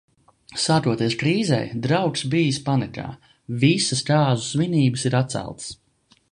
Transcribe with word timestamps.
Sākoties 0.61 1.15
krīzei, 1.23 1.59
draugs 1.83 2.25
bijis 2.33 2.59
panikā– 2.71 3.07
visas 3.67 4.03
kāzu 4.11 4.49
svinības 4.49 5.07
ir 5.11 5.23
atceltas. 5.25 5.73